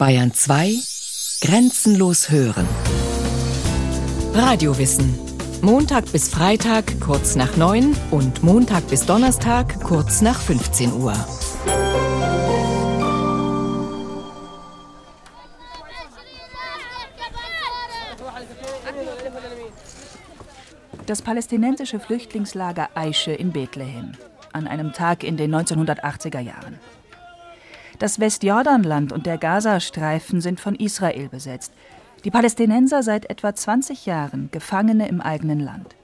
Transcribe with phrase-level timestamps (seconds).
[0.00, 0.78] Bayern 2
[1.42, 2.66] Grenzenlos hören.
[4.32, 5.14] Radiowissen.
[5.60, 11.12] Montag bis Freitag kurz nach 9 und Montag bis Donnerstag kurz nach 15 Uhr.
[21.04, 24.12] Das palästinensische Flüchtlingslager Aische in Bethlehem.
[24.54, 26.78] An einem Tag in den 1980er Jahren.
[28.00, 31.74] Das Westjordanland und der Gazastreifen sind von Israel besetzt.
[32.24, 35.94] Die Palästinenser seit etwa 20 Jahren Gefangene im eigenen Land.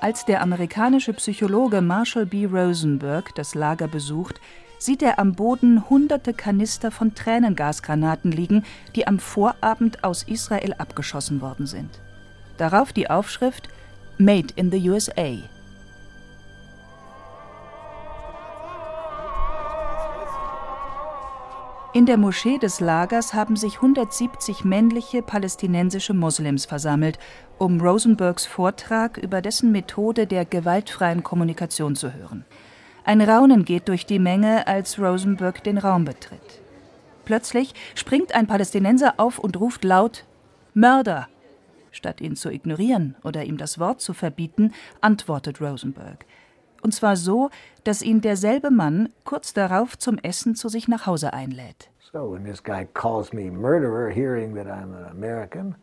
[0.00, 2.46] Als der amerikanische Psychologe Marshall B.
[2.46, 4.40] Rosenberg das Lager besucht,
[4.80, 8.64] sieht er am Boden hunderte Kanister von Tränengasgranaten liegen,
[8.96, 12.00] die am Vorabend aus Israel abgeschossen worden sind.
[12.56, 13.68] Darauf die Aufschrift
[14.18, 15.36] Made in the USA.
[21.94, 27.18] In der Moschee des Lagers haben sich 170 männliche palästinensische Moslems versammelt,
[27.58, 32.46] um Rosenbergs Vortrag über dessen Methode der gewaltfreien Kommunikation zu hören.
[33.04, 36.62] Ein Raunen geht durch die Menge, als Rosenberg den Raum betritt.
[37.26, 40.24] Plötzlich springt ein Palästinenser auf und ruft laut
[40.72, 41.28] Mörder.
[41.90, 46.24] Statt ihn zu ignorieren oder ihm das Wort zu verbieten, antwortet Rosenberg
[46.82, 47.50] und zwar so,
[47.84, 51.90] dass ihn derselbe Mann kurz darauf zum Essen zu sich nach Hause einlädt.
[52.12, 55.74] So when this guy calls me murderer, hearing that I'm an American,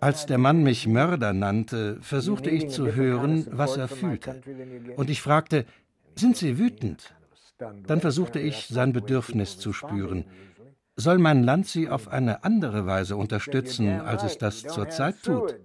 [0.00, 4.42] als der Mann mich Mörder nannte, versuchte ich zu hören, was er fühlte.
[4.96, 5.64] Und ich fragte,
[6.16, 7.14] sind Sie wütend?
[7.86, 10.24] Dann versuchte ich, sein Bedürfnis zu spüren.
[11.02, 15.56] Soll mein Land sie auf eine andere Weise unterstützen, als es das zurzeit tut?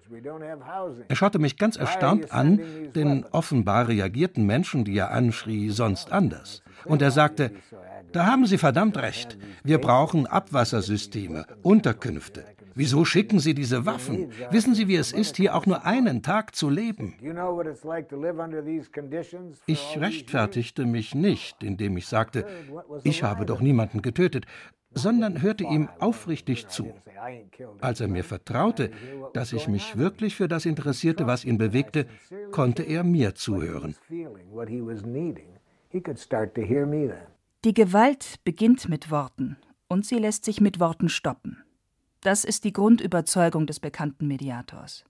[1.07, 2.59] Er schaute mich ganz erstaunt an,
[2.95, 6.63] denn offenbar reagierten Menschen, die er anschrie, sonst anders.
[6.85, 7.51] Und er sagte,
[8.11, 9.37] da haben Sie verdammt recht.
[9.63, 12.43] Wir brauchen Abwassersysteme, Unterkünfte.
[12.73, 14.31] Wieso schicken Sie diese Waffen?
[14.49, 17.15] Wissen Sie, wie es ist, hier auch nur einen Tag zu leben?
[19.67, 22.47] Ich rechtfertigte mich nicht, indem ich sagte,
[23.03, 24.45] ich habe doch niemanden getötet,
[24.97, 26.93] sondern hörte ihm aufrichtig zu.
[27.81, 28.91] Als er mir vertraute,
[29.33, 32.07] dass ich mich wirklich für das interessierte, was ihn bewegte,
[32.51, 33.95] konnte er mir zuhören.
[37.65, 41.63] Die Gewalt beginnt mit Worten und sie lässt sich mit Worten stoppen.
[42.21, 45.05] Das ist die Grundüberzeugung des bekannten Mediators.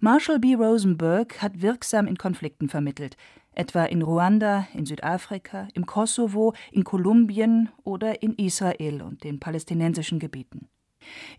[0.00, 0.54] Marshall B.
[0.54, 3.16] Rosenberg hat wirksam in Konflikten vermittelt,
[3.54, 10.18] etwa in Ruanda, in Südafrika, im Kosovo, in Kolumbien oder in Israel und den palästinensischen
[10.18, 10.68] Gebieten.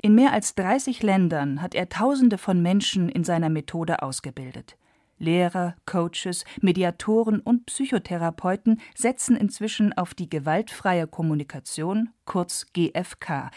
[0.01, 4.77] In mehr als 30 Ländern hat er Tausende von Menschen in seiner Methode ausgebildet.
[5.17, 13.51] Lehrer, Coaches, Mediatoren und Psychotherapeuten setzen inzwischen auf die gewaltfreie Kommunikation, kurz GFK,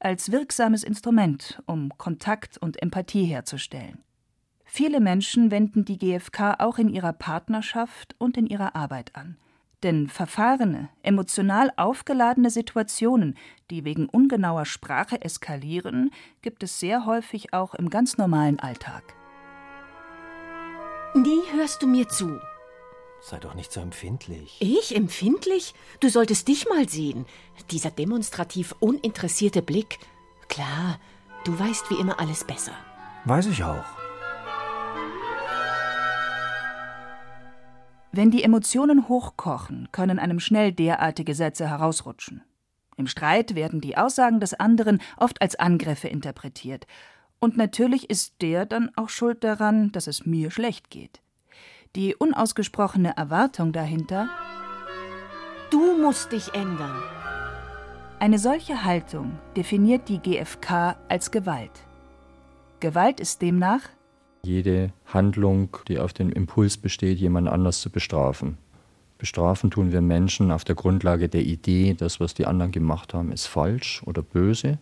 [0.00, 4.02] als wirksames Instrument, um Kontakt und Empathie herzustellen.
[4.76, 9.36] Viele Menschen wenden die GfK auch in ihrer Partnerschaft und in ihrer Arbeit an.
[9.84, 13.36] Denn verfahrene, emotional aufgeladene Situationen,
[13.70, 16.10] die wegen ungenauer Sprache eskalieren,
[16.42, 19.04] gibt es sehr häufig auch im ganz normalen Alltag.
[21.14, 22.40] Nie hörst du mir zu.
[23.22, 24.56] Sei doch nicht so empfindlich.
[24.58, 25.72] Ich empfindlich?
[26.00, 27.26] Du solltest dich mal sehen.
[27.70, 30.00] Dieser demonstrativ uninteressierte Blick.
[30.48, 30.98] Klar,
[31.44, 32.74] du weißt wie immer alles besser.
[33.24, 34.03] Weiß ich auch.
[38.16, 42.44] Wenn die Emotionen hochkochen, können einem schnell derartige Sätze herausrutschen.
[42.96, 46.86] Im Streit werden die Aussagen des anderen oft als Angriffe interpretiert.
[47.40, 51.22] Und natürlich ist der dann auch schuld daran, dass es mir schlecht geht.
[51.96, 54.28] Die unausgesprochene Erwartung dahinter
[55.70, 57.02] Du musst dich ändern.
[58.20, 61.82] Eine solche Haltung definiert die GfK als Gewalt.
[62.78, 63.80] Gewalt ist demnach
[64.46, 68.58] jede Handlung, die auf dem Impuls besteht, jemand anders zu bestrafen.
[69.18, 73.32] Bestrafen tun wir Menschen auf der Grundlage der Idee, das, was die anderen gemacht haben,
[73.32, 74.78] ist falsch oder böse.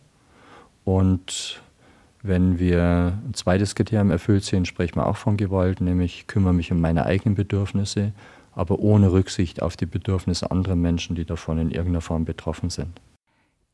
[0.84, 1.62] Und
[2.22, 6.72] wenn wir ein zweites Kriterium erfüllt sehen, sprechen wir auch von Gewalt, nämlich kümmere mich
[6.72, 8.12] um meine eigenen Bedürfnisse,
[8.54, 13.00] aber ohne Rücksicht auf die Bedürfnisse anderer Menschen, die davon in irgendeiner Form betroffen sind.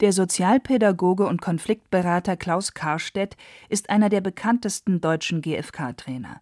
[0.01, 3.37] Der Sozialpädagoge und Konfliktberater Klaus Karstedt
[3.69, 6.41] ist einer der bekanntesten deutschen GfK-Trainer.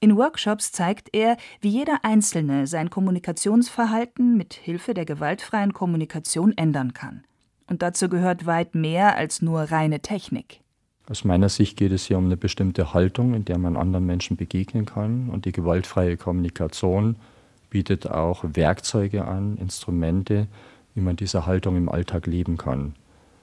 [0.00, 6.94] In Workshops zeigt er, wie jeder Einzelne sein Kommunikationsverhalten mit Hilfe der gewaltfreien Kommunikation ändern
[6.94, 7.24] kann.
[7.66, 10.60] Und dazu gehört weit mehr als nur reine Technik.
[11.06, 14.38] Aus meiner Sicht geht es hier um eine bestimmte Haltung, in der man anderen Menschen
[14.38, 15.28] begegnen kann.
[15.28, 17.16] Und die gewaltfreie Kommunikation
[17.68, 20.48] bietet auch Werkzeuge an, Instrumente,
[20.94, 22.94] wie man diese Haltung im Alltag leben kann.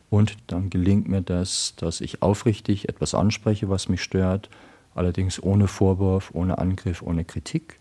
[0.10, 4.50] Und dann gelingt mir das, dass ich aufrichtig etwas anspreche, was mich stört,
[4.94, 7.80] allerdings ohne Vorwurf, ohne Angriff, ohne Kritik.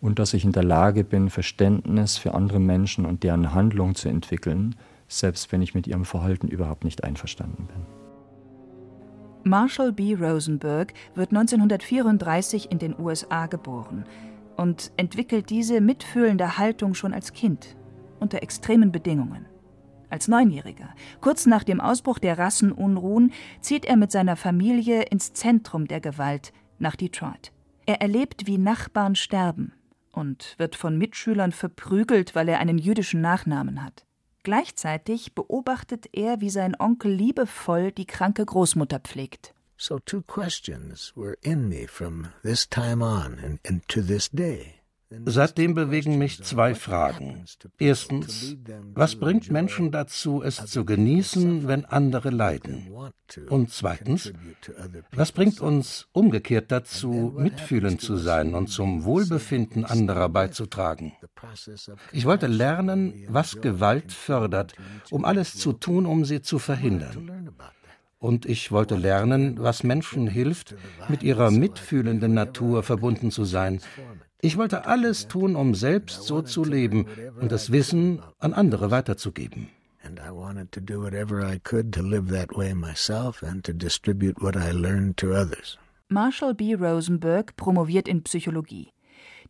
[0.00, 4.08] Und dass ich in der Lage bin, Verständnis für andere Menschen und deren Handlung zu
[4.08, 4.76] entwickeln,
[5.08, 7.86] selbst wenn ich mit ihrem Verhalten überhaupt nicht einverstanden bin.
[9.44, 10.14] Marshall B.
[10.14, 14.04] Rosenberg wird 1934 in den USA geboren
[14.56, 17.76] und entwickelt diese mitfühlende Haltung schon als Kind
[18.20, 19.46] unter extremen Bedingungen.
[20.08, 25.88] Als Neunjähriger, kurz nach dem Ausbruch der Rassenunruhen, zieht er mit seiner Familie ins Zentrum
[25.88, 27.52] der Gewalt nach Detroit.
[27.86, 29.72] Er erlebt, wie Nachbarn sterben
[30.12, 34.06] und wird von Mitschülern verprügelt, weil er einen jüdischen Nachnamen hat.
[34.42, 39.54] Gleichzeitig beobachtet er, wie sein Onkel liebevoll die kranke Großmutter pflegt.
[39.76, 44.75] So two questions were in me from this time on and, and to this day.
[45.24, 47.44] Seitdem bewegen mich zwei Fragen.
[47.78, 48.56] Erstens,
[48.92, 52.88] was bringt Menschen dazu, es zu genießen, wenn andere leiden?
[53.48, 54.32] Und zweitens,
[55.12, 61.12] was bringt uns umgekehrt dazu, mitfühlend zu sein und zum Wohlbefinden anderer beizutragen?
[62.10, 64.74] Ich wollte lernen, was Gewalt fördert,
[65.10, 67.52] um alles zu tun, um sie zu verhindern.
[68.18, 70.74] Und ich wollte lernen, was Menschen hilft,
[71.08, 73.80] mit ihrer mitfühlenden Natur verbunden zu sein,
[74.46, 77.06] ich wollte alles tun, um selbst so zu leben
[77.40, 79.68] und das Wissen an andere weiterzugeben.
[86.08, 86.74] Marshall B.
[86.74, 88.92] Rosenberg promoviert in Psychologie.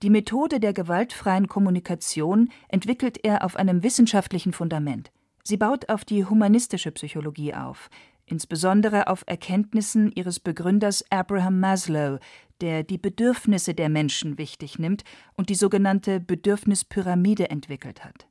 [0.02, 5.10] Die Methode der gewaltfreien Kommunikation entwickelt er auf einem wissenschaftlichen Fundament.
[5.42, 7.90] Sie baut auf die humanistische Psychologie auf,
[8.24, 12.18] insbesondere auf Erkenntnissen ihres Begründers Abraham Maslow,
[12.60, 15.04] der die Bedürfnisse der Menschen wichtig nimmt
[15.36, 18.26] und die sogenannte Bedürfnispyramide entwickelt hat.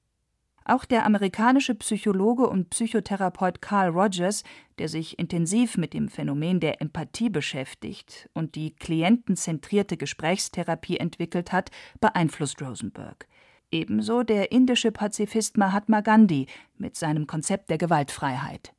[0.68, 4.44] Auch der amerikanische Psychologe und Psychotherapeut Carl Rogers,
[4.80, 11.69] der sich intensiv mit dem Phänomen der Empathie beschäftigt und die klientenzentrierte Gesprächstherapie entwickelt hat,
[12.01, 13.28] beeinflusst Rosenberg.
[13.71, 16.48] Ebenso der indische Pazifist Mahatma Gandhi
[16.78, 18.75] mit seinem Konzept der Gewaltfreiheit.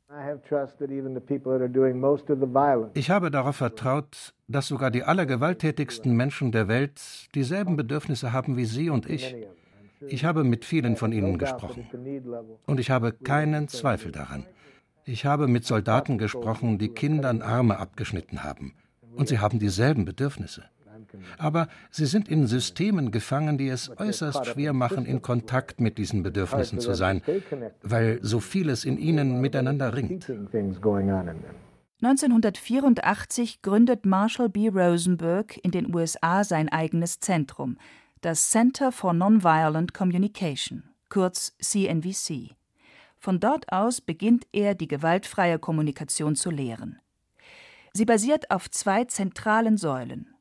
[2.95, 7.01] Ich habe darauf vertraut, dass sogar die allergewalttätigsten Menschen der Welt
[7.35, 9.35] dieselben Bedürfnisse haben wie Sie und ich.
[10.07, 11.87] Ich habe mit vielen von ihnen gesprochen.
[12.67, 14.47] Und ich habe keinen Zweifel daran.
[15.05, 18.75] Ich habe mit Soldaten gesprochen, die Kindern Arme abgeschnitten haben.
[19.17, 20.65] Und sie haben dieselben Bedürfnisse.
[21.39, 26.23] Aber sie sind in Systemen gefangen, die es äußerst schwer machen, in Kontakt mit diesen
[26.23, 27.23] Bedürfnissen zu sein,
[27.83, 30.31] weil so vieles in ihnen miteinander ringt.
[32.03, 34.69] 1984 gründet Marshall B.
[34.69, 37.79] Rosenberg in den USA sein eigenes Zentrum,
[38.21, 42.55] das Center for Nonviolent Communication, kurz CNVC.
[43.19, 47.01] Von dort aus beginnt er, die gewaltfreie Kommunikation zu lehren.
[47.95, 50.36] Sie basiert auf zwei zentralen Säulen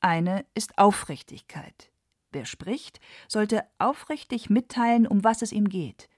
[0.00, 1.90] eine ist Aufrichtigkeit.
[2.32, 6.08] Wer spricht, sollte aufrichtig mitteilen, um was es ihm geht,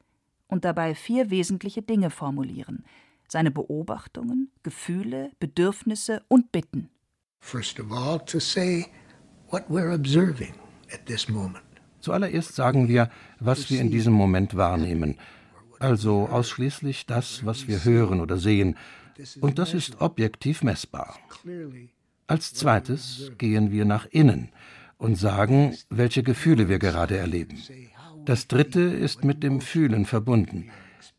[0.46, 2.84] und dabei vier wesentliche Dinge formulieren:
[3.28, 6.90] seine Beobachtungen, Gefühle, Bedürfnisse und Bitten.
[12.00, 15.18] Zuallererst sagen wir, was wir in diesem Moment wahrnehmen,
[15.78, 18.76] also ausschließlich das, was wir hören oder sehen,
[19.40, 21.18] und das ist objektiv messbar.
[22.32, 24.48] Als zweites gehen wir nach innen
[24.96, 27.58] und sagen, welche Gefühle wir gerade erleben.
[28.24, 30.70] Das dritte ist mit dem Fühlen verbunden.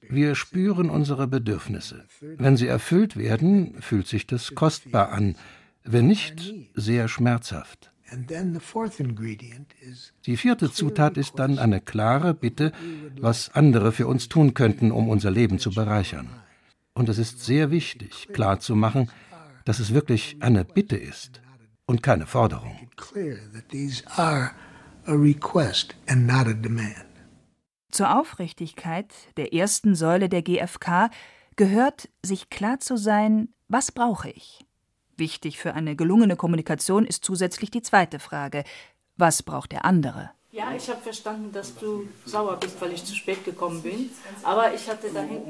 [0.09, 2.05] Wir spüren unsere Bedürfnisse.
[2.19, 5.35] Wenn sie erfüllt werden, fühlt sich das kostbar an,
[5.83, 7.91] wenn nicht, sehr schmerzhaft.
[10.25, 12.71] Die vierte Zutat ist dann eine klare Bitte,
[13.21, 16.27] was andere für uns tun könnten, um unser Leben zu bereichern.
[16.95, 19.11] Und es ist sehr wichtig, klarzumachen,
[19.65, 21.41] dass es wirklich eine Bitte ist
[21.85, 22.89] und keine Forderung.
[27.91, 31.09] Zur Aufrichtigkeit der ersten Säule der GfK
[31.55, 34.65] gehört, sich klar zu sein, was brauche ich?
[35.15, 38.63] Wichtig für eine gelungene Kommunikation ist zusätzlich die zweite Frage,
[39.15, 40.31] was braucht der andere?
[40.51, 44.11] Ja, ich habe verstanden, dass du sauer bist, weil ich zu spät gekommen bin.
[44.43, 45.41] Aber ich hatte dahin.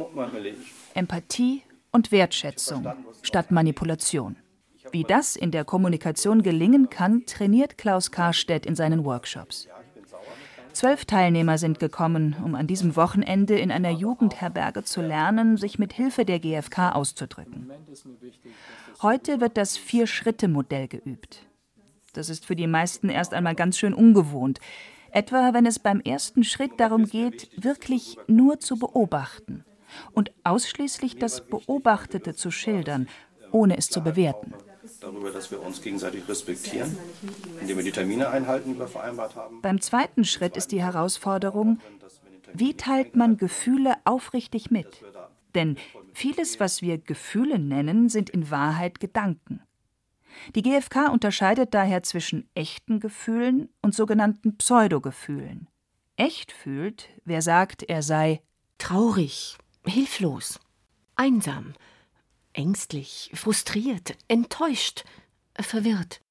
[0.93, 1.61] Empathie
[1.93, 4.35] und Wertschätzung statt Manipulation.
[4.91, 9.69] Wie das in der Kommunikation gelingen kann, trainiert Klaus Karstedt in seinen Workshops.
[10.73, 15.93] Zwölf Teilnehmer sind gekommen, um an diesem Wochenende in einer Jugendherberge zu lernen, sich mit
[15.93, 17.71] Hilfe der GfK auszudrücken.
[19.03, 21.45] Heute wird das Vier-Schritte-Modell geübt.
[22.13, 24.59] Das ist für die meisten erst einmal ganz schön ungewohnt.
[25.11, 29.63] Etwa wenn es beim ersten Schritt darum geht, wirklich nur zu beobachten
[30.11, 33.07] und ausschließlich das Beobachtete zu schildern,
[33.51, 34.53] ohne es zu bewerten.
[34.99, 36.97] Darüber, dass wir uns gegenseitig respektieren,
[37.61, 39.61] indem wir die Termine einhalten, die wir vereinbart haben.
[39.61, 41.79] Beim zweiten Schritt ist die Herausforderung,
[42.53, 45.03] wie teilt man Gefühle aufrichtig mit?
[45.55, 45.77] Denn
[46.13, 49.61] vieles, was wir Gefühle nennen, sind in Wahrheit Gedanken.
[50.55, 55.69] Die GfK unterscheidet daher zwischen echten Gefühlen und sogenannten Pseudogefühlen.
[56.15, 58.41] Echt fühlt, wer sagt, er sei
[58.77, 60.59] traurig, hilflos,
[61.15, 61.73] einsam,
[62.53, 65.03] ängstlich, frustriert, enttäuscht,
[65.59, 66.21] verwirrt.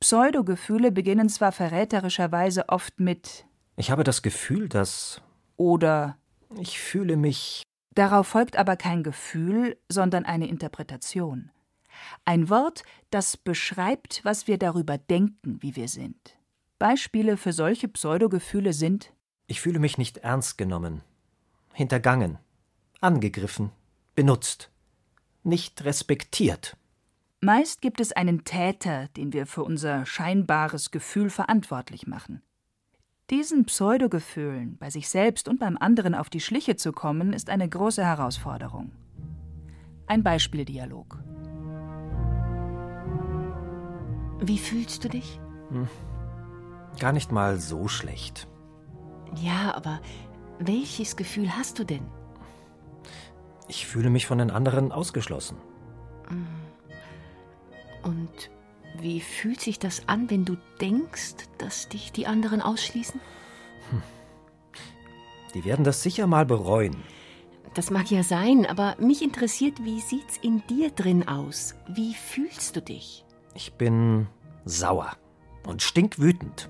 [0.00, 3.44] Pseudogefühle beginnen zwar verräterischerweise oft mit
[3.76, 5.20] Ich habe das Gefühl, dass
[5.56, 6.16] oder
[6.58, 7.62] ich fühle mich.
[7.94, 11.50] Darauf folgt aber kein Gefühl, sondern eine Interpretation.
[12.24, 16.36] Ein Wort, das beschreibt, was wir darüber denken, wie wir sind.
[16.78, 19.12] Beispiele für solche Pseudogefühle sind
[19.46, 21.02] Ich fühle mich nicht ernst genommen,
[21.74, 22.38] hintergangen,
[23.00, 23.70] angegriffen,
[24.14, 24.70] benutzt,
[25.42, 26.76] nicht respektiert.
[27.40, 32.42] Meist gibt es einen Täter, den wir für unser scheinbares Gefühl verantwortlich machen.
[33.30, 37.68] Diesen Pseudogefühlen bei sich selbst und beim anderen auf die Schliche zu kommen, ist eine
[37.68, 38.92] große Herausforderung.
[40.06, 41.18] Ein Beispieldialog.
[44.40, 45.40] Wie fühlst du dich?
[45.70, 45.88] Hm.
[46.98, 48.48] Gar nicht mal so schlecht.
[49.36, 50.00] Ja, aber
[50.58, 52.06] welches Gefühl hast du denn?
[53.70, 55.56] Ich fühle mich von den anderen ausgeschlossen.
[56.26, 56.48] Hm.
[58.02, 58.50] Und
[59.00, 63.20] wie fühlt sich das an, wenn du denkst, dass dich die anderen ausschließen?
[63.90, 64.02] Hm.
[65.54, 66.96] Die werden das sicher mal bereuen.
[67.74, 71.76] Das mag ja sein, aber mich interessiert, wie sieht's in dir drin aus?
[71.86, 73.24] Wie fühlst du dich?
[73.54, 74.26] Ich bin
[74.64, 75.12] sauer
[75.64, 76.68] und stinkwütend.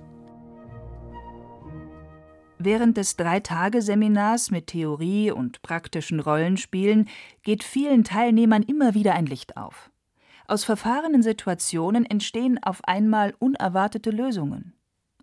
[2.63, 7.09] Während des Drei-Tage-Seminars mit Theorie und praktischen Rollenspielen
[7.43, 9.91] geht vielen Teilnehmern immer wieder ein Licht auf.
[10.47, 14.75] Aus verfahrenen Situationen entstehen auf einmal unerwartete Lösungen.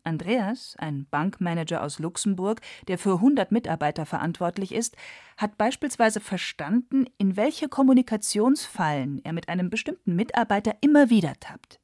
[0.03, 4.97] Andreas, ein Bankmanager aus Luxemburg, der für 100 Mitarbeiter verantwortlich ist,
[5.37, 11.79] hat beispielsweise verstanden, in welche Kommunikationsfallen er mit einem bestimmten Mitarbeiter immer wieder tappt.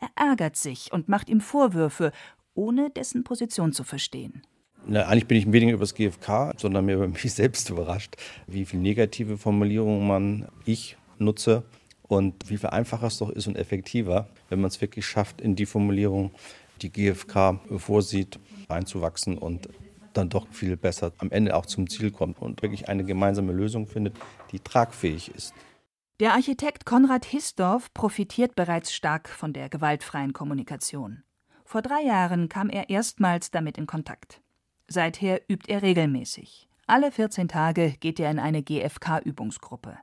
[0.00, 2.10] Er ärgert sich und macht ihm Vorwürfe,
[2.54, 4.42] ohne dessen Position zu verstehen.
[4.86, 8.64] Na, eigentlich bin ich weniger über das GfK, sondern mehr über mich selbst überrascht, wie
[8.64, 11.62] viele negative Formulierungen man ich nutze
[12.02, 15.56] und wie viel einfacher es doch ist und effektiver, wenn man es wirklich schafft, in
[15.56, 16.32] die Formulierung
[16.82, 19.68] die GfK vorsieht, reinzuwachsen und
[20.12, 23.86] dann doch viel besser am Ende auch zum Ziel kommt und wirklich eine gemeinsame Lösung
[23.86, 24.16] findet,
[24.50, 25.54] die tragfähig ist.
[26.20, 31.22] Der Architekt Konrad Hisdorf profitiert bereits stark von der gewaltfreien Kommunikation.
[31.64, 34.42] Vor drei Jahren kam er erstmals damit in Kontakt.
[34.88, 36.68] Seither übt er regelmäßig.
[36.86, 39.96] Alle 14 Tage geht er in eine GfK-Übungsgruppe.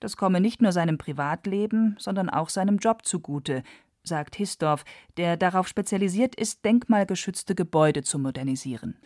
[0.00, 3.62] Das komme nicht nur seinem Privatleben, sondern auch seinem Job zugute,
[4.04, 4.84] sagt Hisdorf,
[5.16, 8.96] der darauf spezialisiert ist, denkmalgeschützte Gebäude zu modernisieren.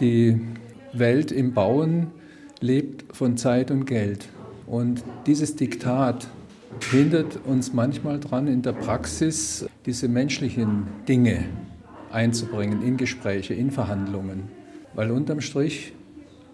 [0.00, 0.40] Die
[0.92, 2.10] Welt im Bauen
[2.60, 4.28] lebt von Zeit und Geld.
[4.66, 6.28] Und dieses Diktat
[6.90, 11.46] hindert uns manchmal daran, in der Praxis diese menschlichen Dinge
[12.10, 14.44] einzubringen in Gespräche, in Verhandlungen.
[14.94, 15.92] Weil unterm Strich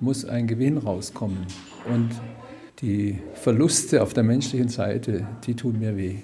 [0.01, 1.47] muss ein Gewinn rauskommen.
[1.93, 2.11] Und
[2.81, 6.17] die Verluste auf der menschlichen Seite, die tun mir weh.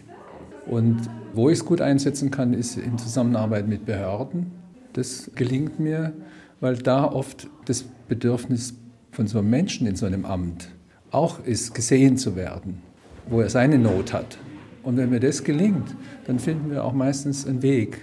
[0.67, 1.01] Und
[1.33, 4.53] wo ich es gut einsetzen kann, ist in Zusammenarbeit mit Behörden.
[4.93, 6.12] Das gelingt mir,
[6.61, 8.75] weil da oft das Bedürfnis
[9.11, 10.69] von so einem Menschen in so einem Amt
[11.11, 12.83] auch ist, gesehen zu werden,
[13.29, 14.39] wo er seine Not hat.
[14.83, 15.95] Und wenn mir das gelingt,
[16.27, 17.99] dann finden wir auch meistens einen Weg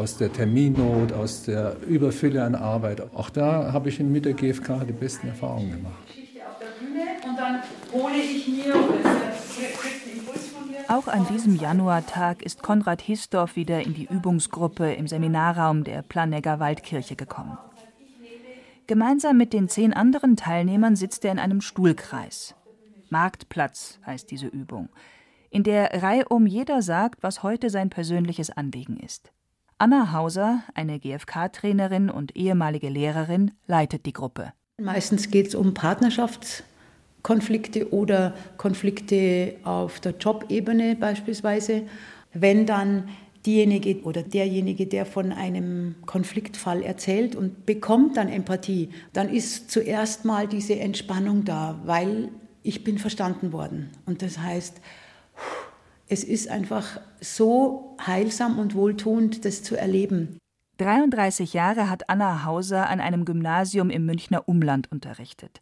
[0.00, 3.02] aus der Terminnot, aus der Überfülle an Arbeit.
[3.14, 5.94] Auch da habe ich mit der GfK die besten Erfahrungen gemacht.
[10.88, 16.58] Auch an diesem Januartag ist Konrad Hisdorf wieder in die Übungsgruppe im Seminarraum der Planegger
[16.58, 17.58] Waldkirche gekommen.
[18.86, 22.54] Gemeinsam mit den zehn anderen Teilnehmern sitzt er in einem Stuhlkreis.
[23.10, 24.88] Marktplatz heißt diese Übung,
[25.50, 29.30] in der reihum jeder sagt, was heute sein persönliches Anliegen ist.
[29.80, 34.52] Anna Hauser, eine GfK-Trainerin und ehemalige Lehrerin, leitet die Gruppe.
[34.78, 36.64] Meistens geht es um Partnerschafts-
[37.22, 41.82] Konflikte oder Konflikte auf der Jobebene beispielsweise.
[42.32, 43.08] Wenn dann
[43.46, 50.26] diejenige oder derjenige, der von einem Konfliktfall erzählt und bekommt dann Empathie, dann ist zuerst
[50.26, 52.28] mal diese Entspannung da, weil
[52.62, 53.90] ich bin verstanden worden.
[54.04, 54.80] Und das heißt,
[56.10, 60.38] es ist einfach so heilsam und wohltuend, das zu erleben.
[60.78, 65.60] 33 Jahre hat Anna Hauser an einem Gymnasium im Münchner Umland unterrichtet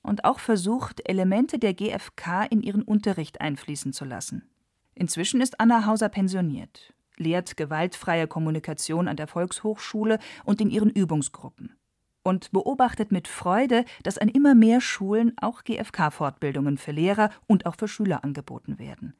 [0.00, 4.48] und auch versucht, Elemente der GfK in ihren Unterricht einfließen zu lassen.
[4.94, 11.76] Inzwischen ist Anna Hauser pensioniert, lehrt gewaltfreie Kommunikation an der Volkshochschule und in ihren Übungsgruppen
[12.22, 17.74] und beobachtet mit Freude, dass an immer mehr Schulen auch GfK-Fortbildungen für Lehrer und auch
[17.76, 19.14] für Schüler angeboten werden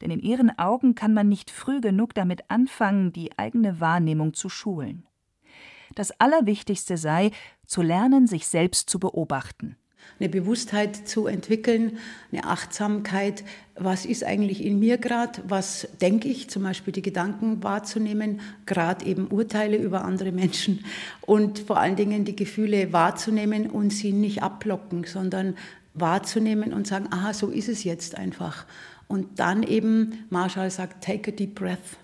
[0.00, 4.48] denn in ihren Augen kann man nicht früh genug damit anfangen, die eigene Wahrnehmung zu
[4.48, 5.06] schulen.
[5.94, 7.30] Das Allerwichtigste sei,
[7.66, 9.76] zu lernen, sich selbst zu beobachten.
[10.20, 11.98] Eine Bewusstheit zu entwickeln,
[12.30, 13.42] eine Achtsamkeit,
[13.74, 19.04] was ist eigentlich in mir gerade, was denke ich, zum Beispiel die Gedanken wahrzunehmen, gerade
[19.06, 20.84] eben Urteile über andere Menschen
[21.22, 25.56] und vor allen Dingen die Gefühle wahrzunehmen und sie nicht abblocken, sondern
[25.94, 28.66] wahrzunehmen und sagen, aha, so ist es jetzt einfach.
[29.08, 31.98] Und dann eben, Marshall sagt, take a deep breath,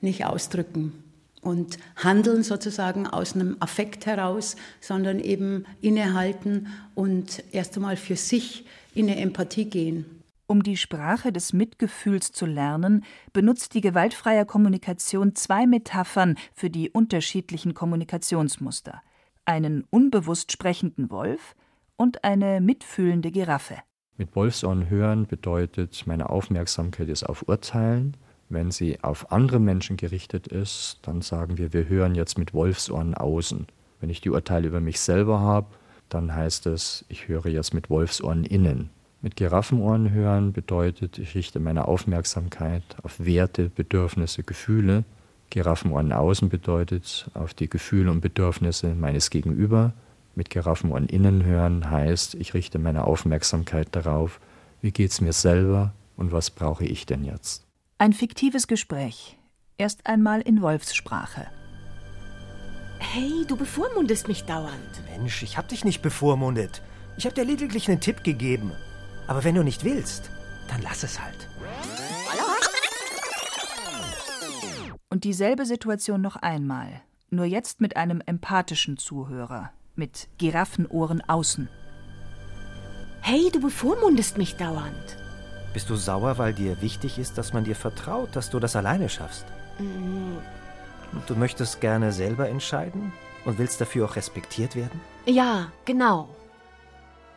[0.00, 1.04] nicht ausdrücken
[1.46, 8.66] und handeln sozusagen aus einem Affekt heraus, sondern eben innehalten und erst einmal für sich
[8.94, 10.04] in eine Empathie gehen.
[10.48, 16.90] Um die Sprache des Mitgefühls zu lernen, benutzt die gewaltfreie Kommunikation zwei Metaphern für die
[16.90, 19.02] unterschiedlichen Kommunikationsmuster:
[19.44, 21.56] einen unbewusst sprechenden Wolf
[21.96, 23.76] und eine mitfühlende Giraffe.
[24.18, 28.16] Mit Wolfsohren hören bedeutet, meine Aufmerksamkeit ist auf Urteilen.
[28.48, 33.14] Wenn sie auf andere Menschen gerichtet ist, dann sagen wir, wir hören jetzt mit Wolfsohren
[33.14, 33.66] außen.
[34.00, 35.66] Wenn ich die Urteile über mich selber habe,
[36.08, 38.88] dann heißt es, ich höre jetzt mit Wolfsohren innen.
[39.20, 45.04] Mit Giraffenohren hören bedeutet, ich richte meine Aufmerksamkeit auf Werte, Bedürfnisse, Gefühle.
[45.50, 49.92] Giraffenohren außen bedeutet auf die Gefühle und Bedürfnisse meines Gegenüber
[50.36, 54.40] mit Giraffenohren innen hören heißt, ich richte meine Aufmerksamkeit darauf,
[54.80, 57.66] wie geht es mir selber und was brauche ich denn jetzt.
[57.98, 59.38] Ein fiktives Gespräch.
[59.78, 61.46] Erst einmal in Wolfssprache.
[62.98, 65.02] Hey, du bevormundest mich dauernd.
[65.10, 66.82] Mensch, ich hab dich nicht bevormundet.
[67.16, 68.72] Ich hab dir lediglich einen Tipp gegeben.
[69.26, 70.30] Aber wenn du nicht willst,
[70.68, 71.48] dann lass es halt.
[75.08, 81.68] Und dieselbe Situation noch einmal, nur jetzt mit einem empathischen Zuhörer, mit Giraffenohren außen.
[83.20, 85.16] Hey, du bevormundest mich dauernd.
[85.72, 89.08] Bist du sauer, weil dir wichtig ist, dass man dir vertraut, dass du das alleine
[89.08, 89.44] schaffst?
[89.78, 90.38] Mhm.
[91.12, 93.12] Und du möchtest gerne selber entscheiden
[93.44, 95.00] und willst dafür auch respektiert werden?
[95.26, 96.28] Ja, genau.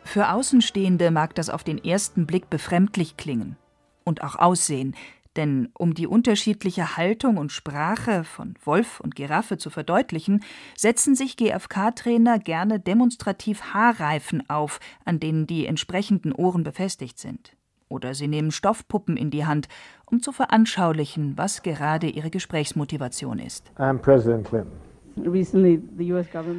[0.04, 3.56] Für Außenstehende mag das auf den ersten Blick befremdlich klingen
[4.04, 4.94] und auch aussehen,
[5.36, 10.42] denn um die unterschiedliche Haltung und Sprache von Wolf und Giraffe zu verdeutlichen,
[10.76, 17.56] setzen sich GfK-Trainer gerne demonstrativ Haarreifen auf, an denen die entsprechenden Ohren befestigt sind.
[17.88, 19.68] Oder sie nehmen Stoffpuppen in die Hand,
[20.06, 23.70] um zu veranschaulichen, was gerade ihre Gesprächsmotivation ist.
[23.76, 24.89] I'm President Clinton.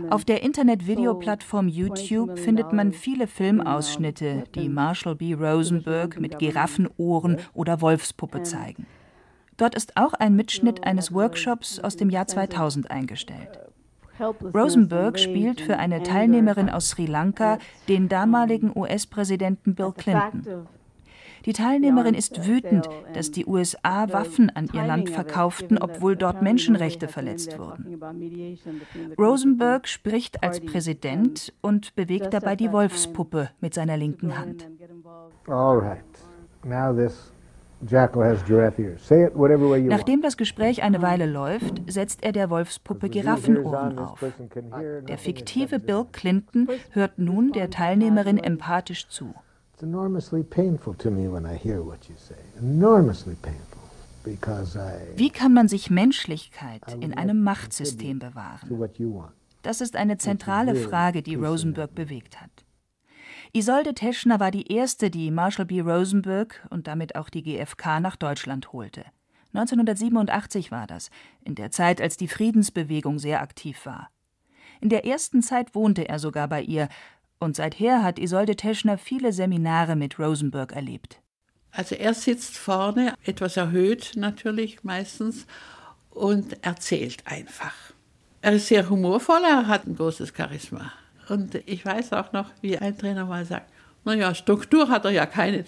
[0.09, 5.33] Auf der Internetvideoplattform YouTube findet man viele Filmausschnitte, die Marshall B.
[5.33, 8.85] Rosenberg mit Giraffenohren oder Wolfspuppe zeigen.
[9.57, 13.59] Dort ist auch ein Mitschnitt eines Workshops aus dem Jahr 2000 eingestellt.
[14.53, 20.67] Rosenberg spielt für eine Teilnehmerin aus Sri Lanka den damaligen US-Präsidenten Bill Clinton.
[21.45, 27.07] Die Teilnehmerin ist wütend, dass die USA Waffen an ihr Land verkauften, obwohl dort Menschenrechte
[27.07, 27.99] verletzt wurden.
[29.17, 34.67] Rosenberg spricht als Präsident und bewegt dabei die Wolfspuppe mit seiner linken Hand.
[39.87, 44.23] Nachdem das Gespräch eine Weile läuft, setzt er der Wolfspuppe Giraffenohren auf.
[45.07, 49.33] Der fiktive Bill Clinton hört nun der Teilnehmerin empathisch zu.
[49.81, 52.35] It's enormously painful to me when I hear what you say.
[52.59, 53.81] Enormously painful.
[55.15, 58.69] Wie kann man sich Menschlichkeit in einem Machtsystem bewahren?
[59.63, 62.51] Das ist eine zentrale Frage, die Rosenberg bewegt hat.
[63.53, 65.81] Isolde Teschner war die erste, die Marshall B.
[65.81, 69.05] Rosenberg und damit auch die GfK nach Deutschland holte.
[69.55, 71.09] 1987 war das,
[71.43, 74.11] in der Zeit, als die Friedensbewegung sehr aktiv war.
[74.81, 76.89] In der ersten Zeit wohnte er sogar bei ihr,
[77.41, 81.19] und seither hat Isolde Teschner viele Seminare mit Rosenberg erlebt.
[81.71, 85.47] Also er sitzt vorne, etwas erhöht natürlich meistens,
[86.11, 87.73] und erzählt einfach.
[88.41, 90.91] Er ist sehr humorvoll, er hat ein großes Charisma.
[91.29, 93.71] Und ich weiß auch noch, wie ein Trainer mal sagt,
[94.03, 95.63] naja, Struktur hat er ja keine.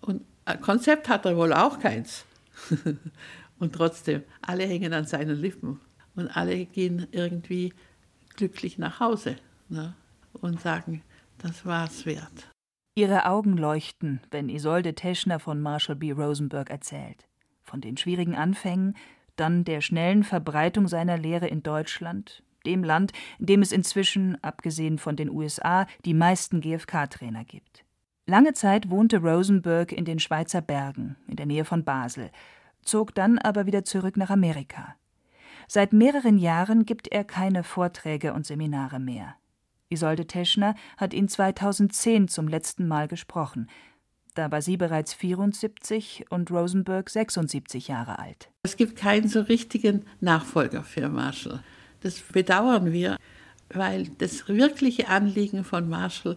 [0.00, 0.22] Und
[0.60, 2.24] Konzept hat er wohl auch keins.
[3.58, 5.80] und trotzdem, alle hängen an seinen Lippen.
[6.14, 7.72] Und alle gehen irgendwie
[8.36, 9.36] glücklich nach Hause
[9.68, 9.94] ne?
[10.32, 11.02] und sagen,
[11.38, 12.50] das war's wert.
[12.94, 16.12] Ihre Augen leuchten, wenn Isolde Teschner von Marshall B.
[16.12, 17.28] Rosenberg erzählt.
[17.62, 18.96] Von den schwierigen Anfängen,
[19.36, 24.98] dann der schnellen Verbreitung seiner Lehre in Deutschland, dem Land, in dem es inzwischen, abgesehen
[24.98, 27.84] von den USA, die meisten GFK-Trainer gibt.
[28.26, 32.30] Lange Zeit wohnte Rosenberg in den Schweizer Bergen, in der Nähe von Basel,
[32.82, 34.96] zog dann aber wieder zurück nach Amerika.
[35.66, 39.36] Seit mehreren Jahren gibt er keine Vorträge und Seminare mehr.
[39.90, 43.68] Isolde Teschner hat ihn 2010 zum letzten Mal gesprochen.
[44.34, 48.50] Da war sie bereits 74 und Rosenberg 76 Jahre alt.
[48.62, 51.62] Es gibt keinen so richtigen Nachfolger für Marshall.
[52.02, 53.16] Das bedauern wir,
[53.70, 56.36] weil das wirkliche Anliegen von Marshall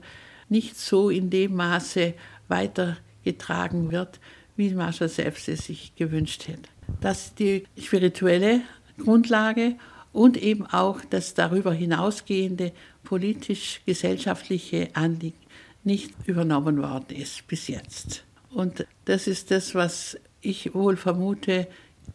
[0.49, 2.13] nicht so in dem Maße
[2.47, 4.19] weitergetragen wird,
[4.55, 6.69] wie Marshall selbst es sich gewünscht hätte.
[7.01, 8.61] Dass die spirituelle
[8.97, 9.75] Grundlage
[10.13, 12.71] und eben auch das darüber hinausgehende
[13.03, 15.37] politisch-gesellschaftliche Anliegen
[15.83, 18.23] nicht übernommen worden ist bis jetzt.
[18.49, 21.67] Und das ist das, was ich wohl vermute,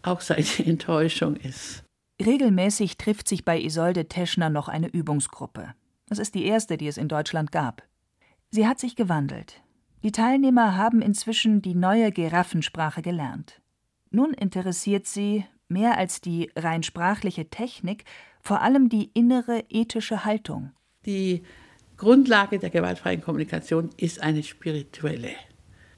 [0.02, 1.82] auch seine Enttäuschung ist.
[2.24, 5.74] Regelmäßig trifft sich bei Isolde Teschner noch eine Übungsgruppe.
[6.09, 7.82] Es ist die erste, die es in Deutschland gab.
[8.50, 9.61] Sie hat sich gewandelt.
[10.02, 13.61] Die Teilnehmer haben inzwischen die neue Giraffensprache gelernt.
[14.11, 18.05] Nun interessiert sie, mehr als die rein sprachliche Technik,
[18.40, 20.72] vor allem die innere ethische Haltung.
[21.05, 21.42] Die
[21.96, 25.31] Grundlage der gewaltfreien Kommunikation ist eine spirituelle.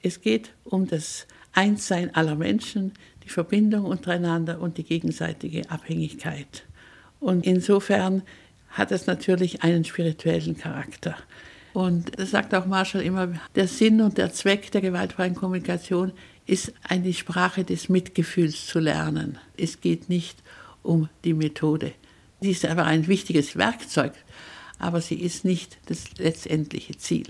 [0.01, 6.65] Es geht um das Einssein aller Menschen, die Verbindung untereinander und die gegenseitige Abhängigkeit.
[7.19, 8.23] Und insofern
[8.69, 11.15] hat es natürlich einen spirituellen Charakter.
[11.73, 16.13] Und das sagt auch Marshall immer, der Sinn und der Zweck der gewaltfreien Kommunikation
[16.49, 19.37] ist eine Sprache des Mitgefühls zu lernen.
[19.55, 20.41] Es geht nicht
[20.81, 21.93] um die Methode.
[22.41, 24.13] Sie ist aber ein wichtiges Werkzeug,
[24.79, 27.27] aber sie ist nicht das letztendliche Ziel.